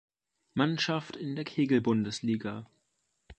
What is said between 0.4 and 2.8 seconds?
Mannschaft in der Kegel-Bundesliga.